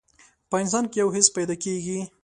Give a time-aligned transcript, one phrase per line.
[0.49, 1.99] په انسان کې يو حس پيدا کېږي.